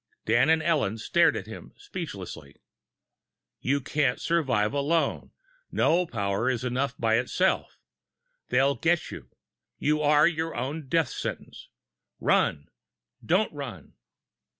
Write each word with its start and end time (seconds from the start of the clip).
Dan 0.25 0.49
and 0.49 0.63
Ellen 0.63 0.97
stared 0.97 1.35
at 1.37 1.45
him 1.45 1.73
speechlessly. 1.77 2.55
_You 3.63 3.85
can't 3.85 4.19
survive 4.19 4.73
alone! 4.73 5.29
No 5.71 6.07
power 6.07 6.49
is 6.49 6.63
enough 6.63 6.97
by 6.97 7.19
itself! 7.19 7.77
They'll 8.49 8.73
get 8.73 9.11
you! 9.11 9.29
You 9.77 10.01
are 10.01 10.27
your 10.27 10.55
own 10.55 10.87
death 10.87 11.09
sentence! 11.09 11.69
RUN! 12.19 12.69
DON'T 13.23 13.53
RUN! 13.53 13.93